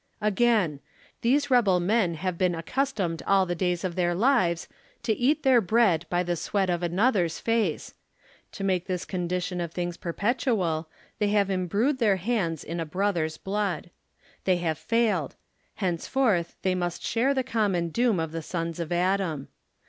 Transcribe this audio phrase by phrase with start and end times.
[0.19, 0.79] Again.
[1.21, 4.67] These rebel men have been accustomed all the days of their lives
[5.03, 7.93] to eat their bread by the sweat of anoth er's face;
[8.53, 13.37] to make this condition of things perpetual, they have imbrued their hands in a brother's
[13.37, 13.91] blood.
[14.45, 15.35] They have failed;
[15.75, 19.49] henceforth they must share the common doom of the sons of Adam.